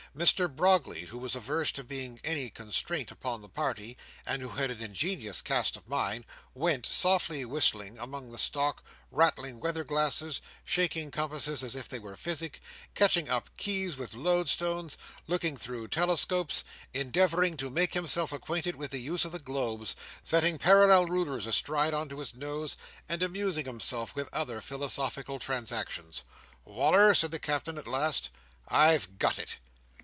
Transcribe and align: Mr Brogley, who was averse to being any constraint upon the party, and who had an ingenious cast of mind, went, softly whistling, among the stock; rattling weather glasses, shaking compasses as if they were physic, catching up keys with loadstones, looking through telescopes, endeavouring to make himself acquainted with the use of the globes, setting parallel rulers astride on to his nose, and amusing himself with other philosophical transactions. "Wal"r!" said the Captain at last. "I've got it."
Mr 0.13 0.53
Brogley, 0.53 1.05
who 1.05 1.17
was 1.17 1.35
averse 1.35 1.71
to 1.71 1.85
being 1.85 2.19
any 2.25 2.49
constraint 2.49 3.11
upon 3.11 3.41
the 3.41 3.47
party, 3.47 3.97
and 4.25 4.41
who 4.41 4.49
had 4.49 4.69
an 4.69 4.81
ingenious 4.81 5.41
cast 5.41 5.77
of 5.77 5.87
mind, 5.87 6.25
went, 6.53 6.85
softly 6.85 7.45
whistling, 7.45 7.97
among 7.97 8.29
the 8.29 8.37
stock; 8.37 8.83
rattling 9.09 9.57
weather 9.61 9.85
glasses, 9.85 10.41
shaking 10.65 11.09
compasses 11.11 11.63
as 11.63 11.75
if 11.75 11.87
they 11.87 11.97
were 11.97 12.17
physic, 12.17 12.59
catching 12.93 13.29
up 13.29 13.49
keys 13.55 13.95
with 13.95 14.11
loadstones, 14.13 14.97
looking 15.27 15.55
through 15.55 15.87
telescopes, 15.87 16.61
endeavouring 16.93 17.55
to 17.55 17.69
make 17.69 17.93
himself 17.93 18.33
acquainted 18.33 18.75
with 18.75 18.91
the 18.91 18.99
use 18.99 19.23
of 19.23 19.31
the 19.31 19.39
globes, 19.39 19.95
setting 20.25 20.57
parallel 20.57 21.05
rulers 21.05 21.47
astride 21.47 21.93
on 21.93 22.09
to 22.09 22.19
his 22.19 22.35
nose, 22.35 22.75
and 23.07 23.23
amusing 23.23 23.63
himself 23.65 24.13
with 24.13 24.27
other 24.33 24.59
philosophical 24.59 25.39
transactions. 25.39 26.23
"Wal"r!" 26.65 27.15
said 27.15 27.31
the 27.31 27.39
Captain 27.39 27.77
at 27.77 27.87
last. 27.87 28.29
"I've 28.67 29.17
got 29.17 29.39
it." 29.39 29.59